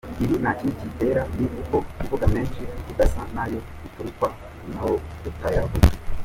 Ibi 0.23 0.35
nta 0.41 0.51
kindi 0.57 0.77
kibitera 0.79 1.21
ni 1.37 1.45
uko 1.61 1.75
kuvuga 1.97 2.25
menshi 2.35 2.61
udasa 2.91 3.21
na 3.35 3.43
yo 3.51 3.59
birutwa 3.93 4.27
no 4.73 4.87
kutayavuga. 5.19 5.87